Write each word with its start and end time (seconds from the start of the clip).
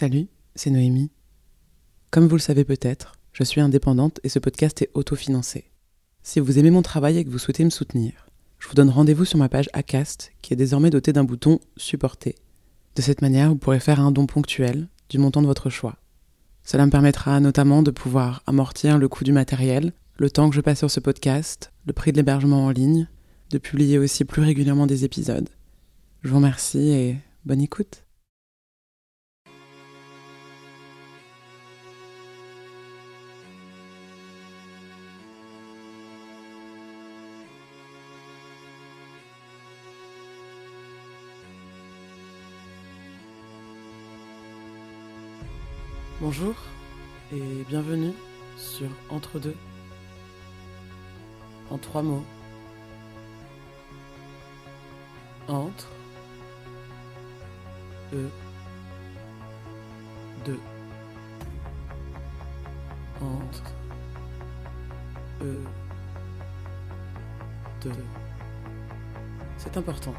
Salut, 0.00 0.28
c'est 0.54 0.70
Noémie. 0.70 1.10
Comme 2.10 2.26
vous 2.26 2.36
le 2.36 2.40
savez 2.40 2.64
peut-être, 2.64 3.16
je 3.34 3.44
suis 3.44 3.60
indépendante 3.60 4.18
et 4.24 4.30
ce 4.30 4.38
podcast 4.38 4.80
est 4.80 4.88
autofinancé. 4.94 5.70
Si 6.22 6.40
vous 6.40 6.58
aimez 6.58 6.70
mon 6.70 6.80
travail 6.80 7.18
et 7.18 7.24
que 7.26 7.28
vous 7.28 7.38
souhaitez 7.38 7.66
me 7.66 7.68
soutenir, 7.68 8.30
je 8.58 8.66
vous 8.66 8.72
donne 8.72 8.88
rendez-vous 8.88 9.26
sur 9.26 9.36
ma 9.36 9.50
page 9.50 9.68
Acast 9.74 10.32
qui 10.40 10.54
est 10.54 10.56
désormais 10.56 10.88
dotée 10.88 11.12
d'un 11.12 11.24
bouton 11.24 11.60
Supporter. 11.76 12.34
De 12.96 13.02
cette 13.02 13.20
manière, 13.20 13.50
vous 13.50 13.56
pourrez 13.56 13.78
faire 13.78 14.00
un 14.00 14.10
don 14.10 14.24
ponctuel 14.24 14.88
du 15.10 15.18
montant 15.18 15.42
de 15.42 15.46
votre 15.46 15.68
choix. 15.68 15.98
Cela 16.64 16.86
me 16.86 16.90
permettra 16.90 17.38
notamment 17.38 17.82
de 17.82 17.90
pouvoir 17.90 18.42
amortir 18.46 18.96
le 18.96 19.06
coût 19.06 19.24
du 19.24 19.32
matériel, 19.32 19.92
le 20.16 20.30
temps 20.30 20.48
que 20.48 20.56
je 20.56 20.62
passe 20.62 20.78
sur 20.78 20.90
ce 20.90 21.00
podcast, 21.00 21.72
le 21.84 21.92
prix 21.92 22.12
de 22.12 22.16
l'hébergement 22.16 22.64
en 22.64 22.70
ligne, 22.70 23.06
de 23.50 23.58
publier 23.58 23.98
aussi 23.98 24.24
plus 24.24 24.40
régulièrement 24.40 24.86
des 24.86 25.04
épisodes. 25.04 25.50
Je 26.22 26.30
vous 26.30 26.36
remercie 26.36 26.88
et 26.88 27.18
bonne 27.44 27.60
écoute. 27.60 28.02
Bonjour 46.22 46.54
et 47.32 47.64
bienvenue 47.66 48.12
sur 48.58 48.88
Entre 49.08 49.38
deux. 49.38 49.56
En 51.70 51.78
trois 51.78 52.02
mots. 52.02 52.26
Entre 55.48 55.88
eux 58.12 58.28
deux. 60.44 60.60
Entre 63.22 63.72
eux 65.40 65.64
deux. 67.80 67.92
C'est 69.56 69.74
important. 69.78 70.12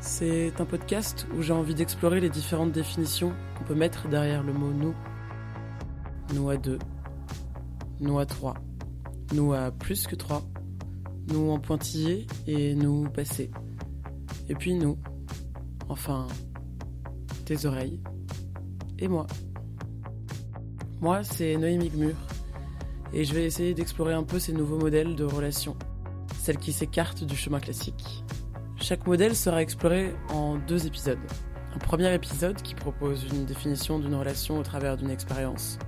C'est 0.00 0.58
un 0.62 0.64
podcast 0.64 1.26
où 1.36 1.42
j'ai 1.42 1.52
envie 1.52 1.74
d'explorer 1.74 2.20
les 2.20 2.30
différentes 2.30 2.72
définitions 2.72 3.34
qu'on 3.56 3.64
peut 3.64 3.74
mettre 3.74 4.08
derrière 4.08 4.42
le 4.42 4.54
mot 4.54 4.72
nous. 4.72 4.94
Nous 6.34 6.48
à 6.48 6.56
deux, 6.56 6.78
nous 8.00 8.18
à 8.18 8.24
trois, 8.24 8.54
nous 9.34 9.52
à 9.52 9.70
plus 9.70 10.06
que 10.06 10.16
trois, 10.16 10.42
nous 11.28 11.50
en 11.50 11.58
pointillé 11.58 12.26
et 12.46 12.74
nous 12.74 13.10
passé. 13.10 13.50
Et 14.48 14.54
puis 14.54 14.74
nous, 14.74 14.96
enfin, 15.90 16.26
tes 17.44 17.66
oreilles 17.66 18.00
et 18.98 19.06
moi. 19.06 19.26
Moi, 21.02 21.22
c'est 21.24 21.56
Noémie 21.58 21.90
Gmur 21.90 22.16
et 23.12 23.24
je 23.24 23.34
vais 23.34 23.44
essayer 23.44 23.74
d'explorer 23.74 24.14
un 24.14 24.22
peu 24.22 24.38
ces 24.38 24.54
nouveaux 24.54 24.78
modèles 24.78 25.14
de 25.14 25.24
relations, 25.24 25.76
celles 26.38 26.58
qui 26.58 26.72
s'écartent 26.72 27.24
du 27.24 27.36
chemin 27.36 27.60
classique. 27.60 28.24
Chaque 28.82 29.06
modèle 29.06 29.36
sera 29.36 29.60
exploré 29.60 30.14
en 30.30 30.56
deux 30.56 30.86
épisodes. 30.86 31.18
Un 31.74 31.78
premier 31.78 32.12
épisode 32.14 32.60
qui 32.62 32.74
propose 32.74 33.24
une 33.30 33.44
définition 33.44 33.98
d'une 33.98 34.14
relation 34.14 34.58
au 34.58 34.62
travers 34.62 34.96
d'une 34.96 35.10
expérience. 35.10 35.78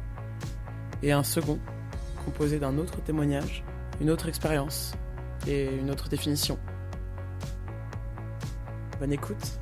Et 1.03 1.11
un 1.11 1.23
second, 1.23 1.59
composé 2.27 2.59
d'un 2.59 2.77
autre 2.77 3.03
témoignage, 3.03 3.65
une 4.01 4.11
autre 4.11 4.29
expérience 4.29 4.93
et 5.47 5.75
une 5.75 5.91
autre 5.91 6.11
définition. 6.11 6.59
Bonne 9.01 9.13
écoute 9.13 9.59